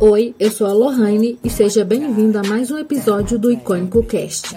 [0.00, 4.54] Oi, eu sou a Lohane e seja bem-vindo a mais um episódio do Icônico Cast.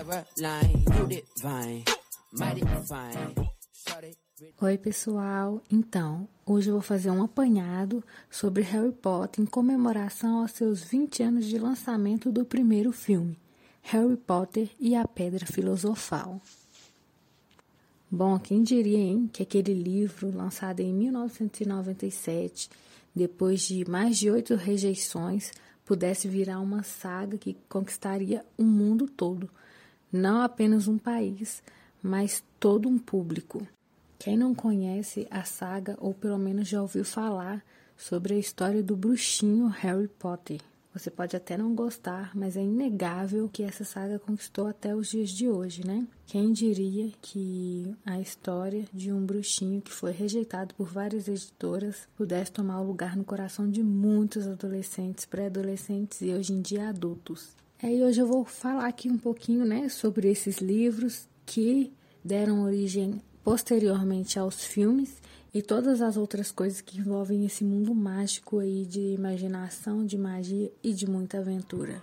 [4.61, 5.61] Oi, pessoal.
[5.71, 11.23] Então, hoje eu vou fazer um apanhado sobre Harry Potter em comemoração aos seus 20
[11.23, 13.39] anos de lançamento do primeiro filme,
[13.81, 16.39] Harry Potter e a Pedra Filosofal.
[18.11, 22.69] Bom, quem diria, hein, que aquele livro, lançado em 1997,
[23.15, 25.51] depois de mais de oito rejeições,
[25.85, 29.49] pudesse virar uma saga que conquistaria o mundo todo,
[30.11, 31.61] não apenas um país,
[32.01, 33.65] mas todo um público.
[34.17, 37.63] Quem não conhece a saga ou pelo menos já ouviu falar
[37.97, 40.61] sobre a história do bruxinho Harry Potter?
[40.93, 45.31] Você pode até não gostar, mas é inegável que essa saga conquistou até os dias
[45.31, 46.07] de hoje, né?
[46.27, 52.51] Quem diria que a história de um bruxinho que foi rejeitado por várias editoras pudesse
[52.51, 57.55] tomar o lugar no coração de muitos adolescentes, pré-adolescentes e hoje em dia adultos.
[57.81, 61.91] É, e hoje eu vou falar aqui um pouquinho, né, sobre esses livros que
[62.23, 65.17] deram origem posteriormente aos filmes
[65.53, 70.71] e todas as outras coisas que envolvem esse mundo mágico aí de imaginação, de magia
[70.81, 72.01] e de muita aventura.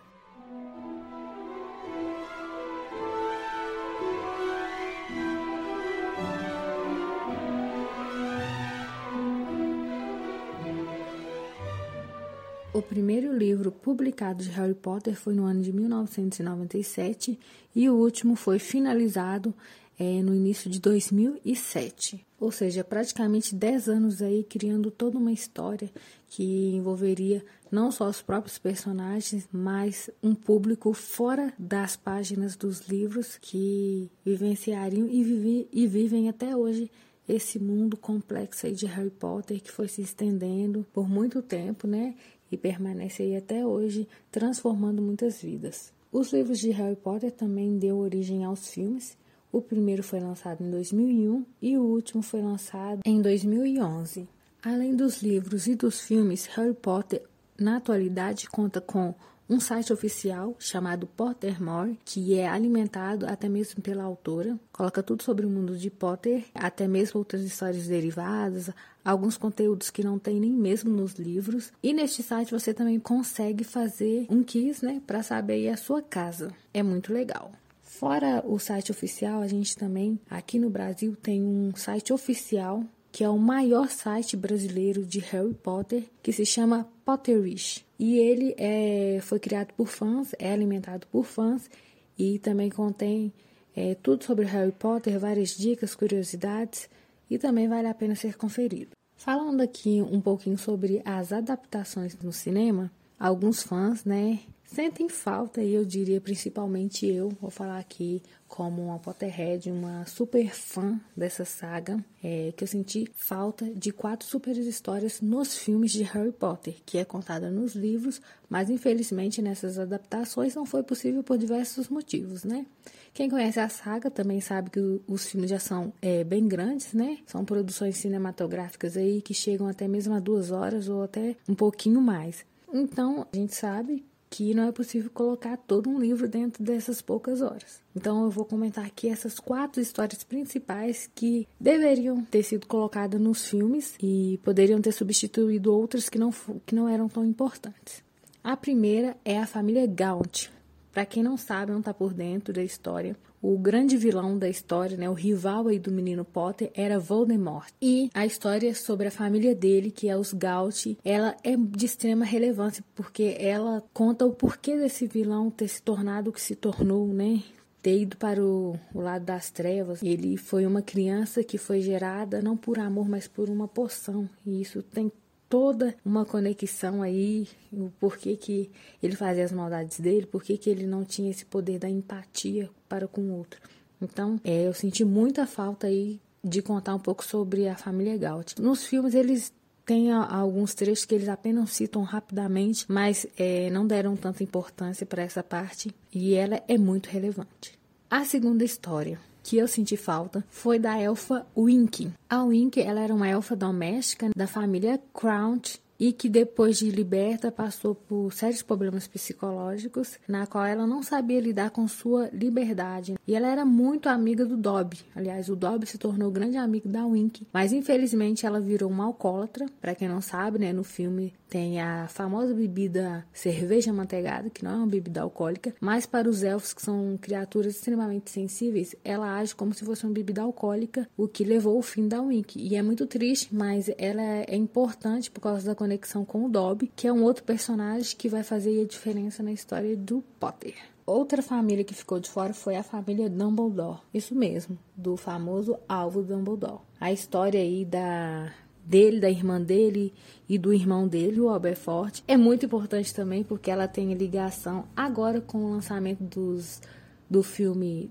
[12.73, 17.39] O primeiro livro publicado de Harry Potter foi no ano de 1997
[17.75, 19.53] e o último foi finalizado
[20.01, 22.27] é, no início de 2007.
[22.41, 25.91] Ou seja, praticamente 10 anos aí criando toda uma história
[26.27, 33.37] que envolveria não só os próprios personagens, mas um público fora das páginas dos livros
[33.37, 36.91] que vivenciariam e, e vivem até hoje
[37.28, 42.15] esse mundo complexo aí de Harry Potter que foi se estendendo por muito tempo, né?
[42.51, 45.93] E permanece aí até hoje, transformando muitas vidas.
[46.11, 49.16] Os livros de Harry Potter também deu origem aos filmes,
[49.53, 54.28] o primeiro foi lançado em 2001 e o último foi lançado em 2011.
[54.62, 57.22] Além dos livros e dos filmes, Harry Potter
[57.59, 59.15] na atualidade conta com
[59.50, 64.56] um site oficial chamado Pottermore, que é alimentado até mesmo pela autora.
[64.72, 68.71] Coloca tudo sobre o mundo de Potter, até mesmo outras histórias derivadas,
[69.05, 71.72] alguns conteúdos que não tem nem mesmo nos livros.
[71.83, 76.55] E neste site você também consegue fazer um quiz, né, para saber a sua casa.
[76.72, 77.50] É muito legal.
[77.91, 83.25] Fora o site oficial, a gente também aqui no Brasil tem um site oficial que
[83.25, 87.84] é o maior site brasileiro de Harry Potter, que se chama Potterish.
[87.99, 91.69] E ele é, foi criado por fãs, é alimentado por fãs
[92.17, 93.33] e também contém
[93.75, 96.89] é, tudo sobre Harry Potter, várias dicas, curiosidades
[97.28, 98.93] e também vale a pena ser conferido.
[99.17, 104.39] Falando aqui um pouquinho sobre as adaptações no cinema, alguns fãs, né,
[104.72, 110.48] sentem falta, e eu diria principalmente eu, vou falar aqui como uma Potterhead, uma super
[110.50, 116.03] fã dessa saga, é, que eu senti falta de quatro super histórias nos filmes de
[116.03, 121.36] Harry Potter, que é contada nos livros, mas infelizmente nessas adaptações não foi possível por
[121.36, 122.66] diversos motivos, né?
[123.12, 127.19] Quem conhece a saga também sabe que os filmes já são é, bem grandes, né?
[127.26, 132.00] São produções cinematográficas aí que chegam até mesmo a duas horas ou até um pouquinho
[132.00, 132.44] mais.
[132.72, 137.42] Então, a gente sabe que não é possível colocar todo um livro dentro dessas poucas
[137.42, 137.82] horas.
[137.94, 143.48] Então eu vou comentar aqui essas quatro histórias principais que deveriam ter sido colocadas nos
[143.48, 146.30] filmes e poderiam ter substituído outras que não,
[146.64, 148.04] que não eram tão importantes.
[148.42, 150.48] A primeira é a família Gaunt.
[150.92, 154.97] Para quem não sabe, não está por dentro da história, o grande vilão da história,
[154.97, 157.73] né, o rival aí do menino Potter, era Voldemort.
[157.81, 162.25] E a história sobre a família dele, que é os Gaut, ela é de extrema
[162.25, 167.06] relevância, porque ela conta o porquê desse vilão ter se tornado o que se tornou,
[167.09, 167.43] né?
[167.83, 170.03] ter ido para o, o, lado das trevas.
[170.03, 174.28] Ele foi uma criança que foi gerada não por amor, mas por uma poção.
[174.45, 175.11] E isso tem
[175.50, 178.71] toda uma conexão aí, o porquê que
[179.03, 183.09] ele fazia as maldades dele, porquê que ele não tinha esse poder da empatia para
[183.09, 183.60] com o outro.
[184.01, 188.63] Então, é, eu senti muita falta aí de contar um pouco sobre a família Gaut.
[188.63, 189.53] Nos filmes eles
[189.84, 195.24] têm alguns trechos que eles apenas citam rapidamente, mas é, não deram tanta importância para
[195.24, 197.77] essa parte e ela é muito relevante.
[198.09, 199.19] A segunda história
[199.50, 202.08] que eu senti falta foi da elfa Wink.
[202.28, 207.50] A Wink ela era uma elfa doméstica da família Crouch e que depois de liberta
[207.50, 213.16] passou por sérios problemas psicológicos, na qual ela não sabia lidar com sua liberdade.
[213.26, 215.00] E ela era muito amiga do Dobby.
[215.16, 219.66] Aliás, o Dobby se tornou grande amigo da Wink, mas infelizmente ela virou uma alcoólatra.
[219.80, 224.70] Para quem não sabe, né, no filme tem a famosa bebida cerveja manteigada, que não
[224.70, 229.54] é uma bebida alcoólica, mas para os elfos, que são criaturas extremamente sensíveis, ela age
[229.54, 232.58] como se fosse uma bebida alcoólica, o que levou ao fim da Wink.
[232.58, 236.92] E é muito triste, mas ela é importante por causa da conexão com o Dobby,
[236.94, 240.74] que é um outro personagem que vai fazer a diferença na história do Potter.
[241.04, 243.98] Outra família que ficou de fora foi a família Dumbledore.
[244.14, 246.82] Isso mesmo, do famoso alvo Dumbledore.
[247.00, 248.52] A história aí da
[248.91, 250.13] dele, da irmã dele
[250.48, 252.25] e do irmão dele, o Alberfort.
[252.27, 256.83] É muito importante também porque ela tem ligação agora com o lançamento dos,
[257.28, 258.11] do filme,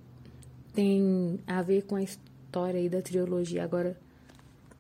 [0.74, 4.00] tem a ver com a história aí da trilogia agora,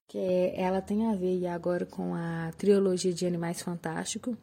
[0.07, 4.37] que é, ela tem a ver agora com a trilogia de Animais Fantásticos.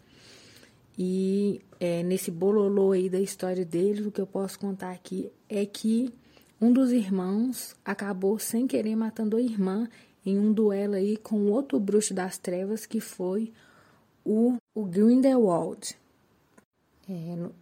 [0.98, 5.64] E é, nesse bololô aí da história dele, o que eu posso contar aqui é
[5.64, 6.12] que
[6.60, 9.88] um dos irmãos acabou sem querer matando a irmã
[10.26, 13.52] em um duelo aí com outro bruxo das trevas que foi
[14.24, 15.96] o, o Grindelwald.
[17.08, 17.54] É, no,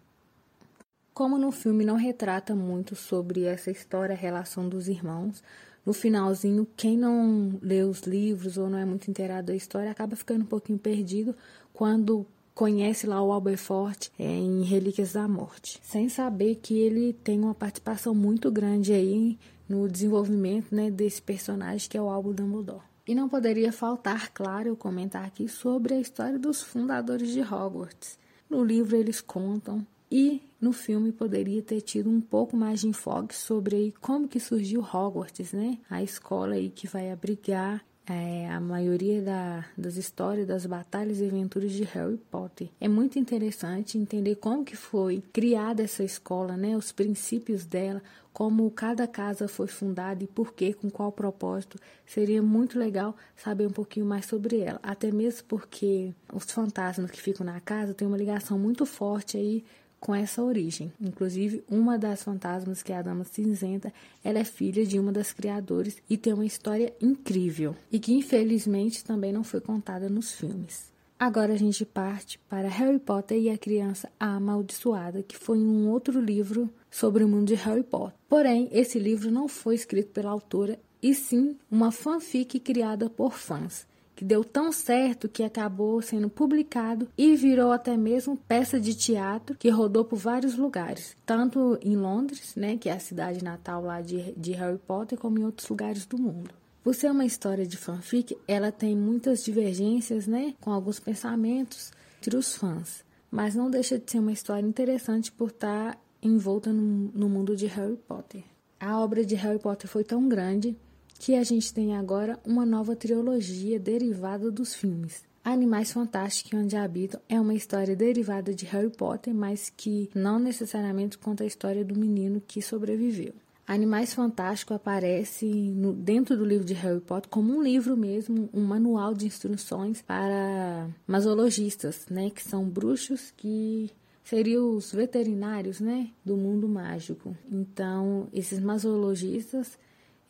[1.13, 5.43] como no filme não retrata muito sobre essa história, a relação dos irmãos,
[5.85, 10.17] no finalzinho, quem não lê os livros ou não é muito inteirado da história acaba
[10.17, 11.37] ficando um pouquinho perdido
[11.75, 17.39] quando conhece lá o Alberfort é, em Relíquias da Morte, sem saber que ele tem
[17.39, 19.37] uma participação muito grande aí
[19.69, 22.83] no desenvolvimento né, desse personagem que é o Albo Dumbledore.
[23.07, 28.19] E não poderia faltar, claro, eu comentar aqui sobre a história dos fundadores de Hogwarts.
[28.49, 33.35] No livro eles contam e no filme poderia ter tido um pouco mais de enfoque
[33.37, 35.79] sobre aí como que surgiu Hogwarts, né?
[35.91, 41.27] A escola aí que vai abrigar é, a maioria da, das histórias, das batalhas e
[41.27, 42.69] aventuras de Harry Potter.
[42.81, 46.77] É muito interessante entender como que foi criada essa escola, né?
[46.77, 48.03] Os princípios dela,
[48.33, 51.79] como cada casa foi fundada e por quê, com qual propósito.
[52.05, 57.21] Seria muito legal saber um pouquinho mais sobre ela, até mesmo porque os fantasmas que
[57.21, 59.65] ficam na casa têm uma ligação muito forte aí
[60.05, 60.93] com essa origem.
[61.01, 63.91] Inclusive, uma das fantasmas, que é a Dama Cinzenta,
[64.23, 69.03] ela é filha de uma das criadoras e tem uma história incrível e que infelizmente
[69.03, 70.93] também não foi contada nos filmes.
[71.19, 76.21] Agora a gente parte para Harry Potter e a Criança Amaldiçoada, que foi um outro
[76.21, 78.13] livro sobre o mundo de Harry Potter.
[78.29, 83.87] Porém, esse livro não foi escrito pela autora, e sim uma fanfic criada por fãs
[84.15, 89.57] que deu tão certo que acabou sendo publicado e virou até mesmo peça de teatro
[89.57, 94.01] que rodou por vários lugares, tanto em Londres, né, que é a cidade natal lá
[94.01, 96.51] de, de Harry Potter, como em outros lugares do mundo.
[96.83, 102.37] Por ser uma história de fanfic, ela tem muitas divergências, né, com alguns pensamentos entre
[102.37, 107.29] os fãs, mas não deixa de ser uma história interessante por estar envolta no, no
[107.29, 108.45] mundo de Harry Potter.
[108.79, 110.77] A obra de Harry Potter foi tão grande
[111.25, 115.23] que a gente tem agora uma nova trilogia derivada dos filmes.
[115.43, 121.17] Animais Fantásticos Onde Habitam é uma história derivada de Harry Potter, mas que não necessariamente
[121.17, 123.33] conta a história do menino que sobreviveu.
[123.67, 128.63] Animais Fantásticos aparece no, dentro do livro de Harry Potter como um livro mesmo, um
[128.63, 133.91] manual de instruções para masologistas, né, que são bruxos que
[134.23, 137.35] seriam os veterinários, né, do mundo mágico.
[137.51, 139.79] Então, esses masologistas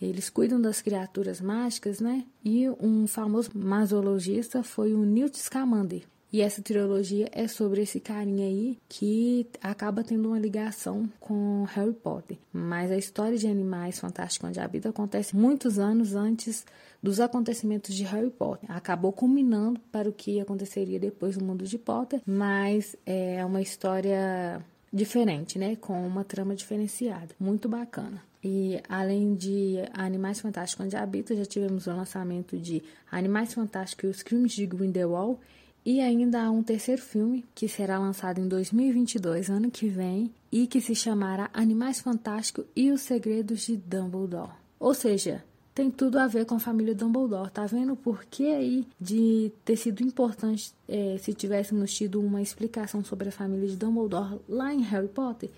[0.01, 2.25] eles cuidam das criaturas mágicas, né?
[2.45, 6.03] E um famoso masologista foi o Newt Scamander.
[6.35, 11.93] E essa trilogia é sobre esse carinha aí que acaba tendo uma ligação com Harry
[11.93, 12.37] Potter.
[12.53, 16.67] Mas a história de Animais Fantásticos onde habita acontece muitos anos antes
[17.01, 18.69] dos acontecimentos de Harry Potter.
[18.73, 24.61] Acabou culminando para o que aconteceria depois no mundo de Potter, mas é uma história
[24.93, 25.77] diferente, né?
[25.77, 27.29] Com uma trama diferenciada.
[27.39, 28.21] Muito bacana.
[28.45, 34.11] E além de Animais Fantásticos Onde Habita, já tivemos o lançamento de Animais Fantásticos e
[34.11, 35.39] os Crimes de Grindelwald.
[35.83, 40.67] E ainda há um terceiro filme que será lançado em 2022, ano que vem, e
[40.67, 44.53] que se chamará Animais Fantásticos e os Segredos de Dumbledore.
[44.79, 45.43] Ou seja,
[45.75, 47.51] tem tudo a ver com a família Dumbledore.
[47.51, 53.03] Tá vendo por que aí de ter sido importante é, se tivéssemos tido uma explicação
[53.03, 55.51] sobre a família de Dumbledore lá em Harry Potter?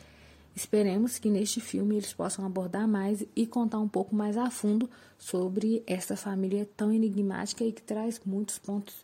[0.57, 4.89] Esperemos que neste filme eles possam abordar mais e contar um pouco mais a fundo
[5.19, 8.95] sobre essa família tão enigmática e que traz muitos pontos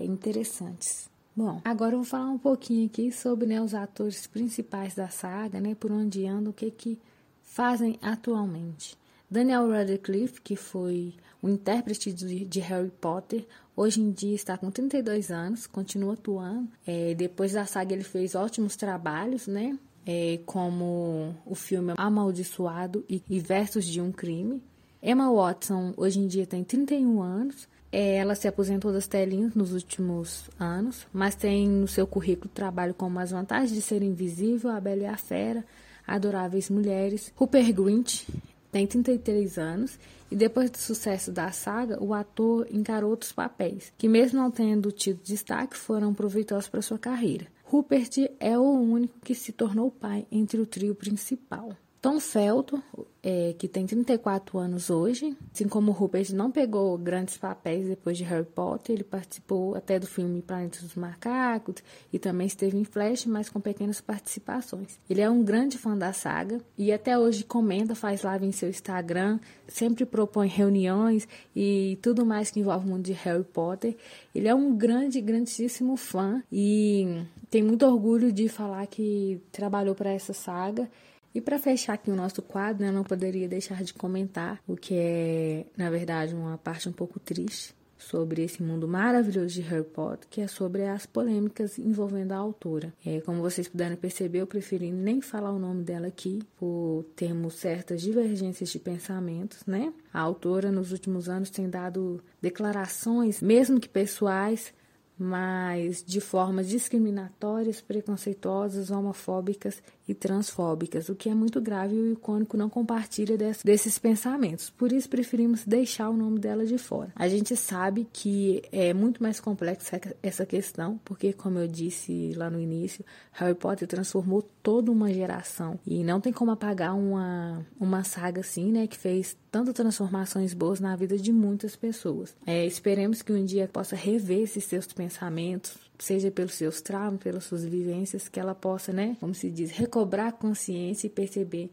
[0.00, 1.10] interessantes.
[1.36, 5.60] Bom, agora eu vou falar um pouquinho aqui sobre né, os atores principais da saga,
[5.60, 6.98] né, por onde andam, o que, que
[7.42, 8.96] fazem atualmente.
[9.30, 14.70] Daniel Radcliffe, que foi o intérprete de, de Harry Potter, hoje em dia está com
[14.70, 16.68] 32 anos, continua atuando.
[16.86, 19.78] É, depois da saga ele fez ótimos trabalhos, né?
[20.06, 24.60] É, como o filme Amaldiçoado e, e Versos de um Crime.
[25.02, 29.72] Emma Watson hoje em dia tem 31 anos, é, ela se aposentou das telinhas nos
[29.74, 34.80] últimos anos, mas tem no seu currículo trabalho como As Vantagens de Ser Invisível, A
[34.80, 35.62] Bela e a Fera,
[36.06, 37.30] Adoráveis Mulheres.
[37.36, 38.22] Rupert Grint
[38.70, 39.98] tem 33 anos
[40.30, 44.90] e depois do sucesso da saga, o ator encarou outros papéis, que mesmo não tendo
[44.90, 47.46] tido destaque, foram proveitosos para sua carreira.
[47.72, 51.74] Rupert é o único que se tornou pai entre o trio principal.
[52.02, 52.82] Tom Felton,
[53.22, 58.24] é, que tem 34 anos hoje, assim como Rupert não pegou grandes papéis depois de
[58.24, 61.76] Harry Potter, ele participou até do filme Planeta dos Macacos
[62.12, 64.98] e também esteve em Flash, mas com pequenas participações.
[65.08, 68.68] Ele é um grande fã da saga e até hoje comenta, faz live em seu
[68.68, 73.96] Instagram, sempre propõe reuniões e tudo mais que envolve o mundo de Harry Potter.
[74.34, 80.10] Ele é um grande, grandíssimo fã e tem muito orgulho de falar que trabalhou para
[80.10, 80.90] essa saga
[81.34, 84.94] e para fechar aqui o nosso quadro, eu não poderia deixar de comentar o que
[84.94, 90.28] é, na verdade, uma parte um pouco triste sobre esse mundo maravilhoso de Harry Potter,
[90.28, 92.92] que é sobre as polêmicas envolvendo a autora.
[93.04, 97.54] É, como vocês puderam perceber, eu preferi nem falar o nome dela aqui, por termos
[97.54, 99.92] certas divergências de pensamentos, né?
[100.12, 104.74] A autora, nos últimos anos, tem dado declarações, mesmo que pessoais,
[105.18, 112.12] mas de formas discriminatórias, preconceituosas, homofóbicas e transfóbicas, o que é muito grave e o
[112.12, 114.70] icônico não compartilha desse, desses pensamentos.
[114.70, 117.12] Por isso preferimos deixar o nome dela de fora.
[117.14, 122.50] A gente sabe que é muito mais complexa essa questão, porque como eu disse lá
[122.50, 128.04] no início, Harry Potter transformou toda uma geração e não tem como apagar uma, uma
[128.04, 132.34] saga assim, né, que fez tantas transformações boas na vida de muitas pessoas.
[132.46, 137.44] É, esperemos que um dia possa rever esses seus pensamentos, seja pelos seus traumas, pelas
[137.44, 141.70] suas vivências, que ela possa, né, como se diz, recobrar a consciência e perceber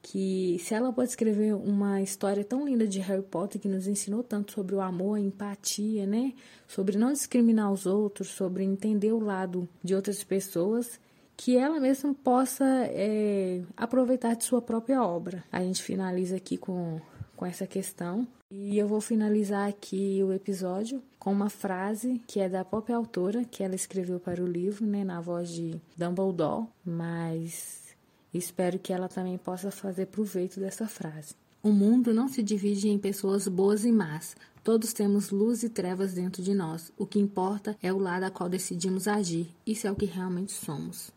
[0.00, 4.22] que se ela pode escrever uma história tão linda de Harry Potter que nos ensinou
[4.22, 6.34] tanto sobre o amor, a empatia, né,
[6.68, 11.00] sobre não discriminar os outros, sobre entender o lado de outras pessoas,
[11.36, 15.42] que ela mesma possa é, aproveitar de sua própria obra.
[15.50, 17.00] A gente finaliza aqui com,
[17.36, 18.26] com essa questão.
[18.50, 23.44] E eu vou finalizar aqui o episódio com uma frase que é da própria autora,
[23.44, 27.96] que ela escreveu para o livro, né, na voz de Dumbledore, mas
[28.32, 31.34] espero que ela também possa fazer proveito dessa frase.
[31.62, 34.36] O mundo não se divide em pessoas boas e más.
[34.62, 36.92] Todos temos luz e trevas dentro de nós.
[36.96, 39.48] O que importa é o lado a qual decidimos agir.
[39.66, 41.10] Isso é o que realmente somos.